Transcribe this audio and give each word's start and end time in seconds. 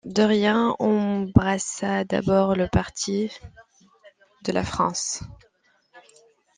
Doria 0.03 0.73
embrassa 0.79 2.03
d'abord 2.05 2.55
le 2.55 2.67
parti 2.67 3.29
de 4.43 4.51
la 4.51 4.63
France. 4.63 5.21